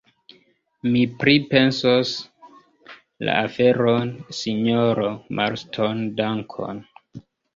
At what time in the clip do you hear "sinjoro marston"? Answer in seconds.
4.39-6.03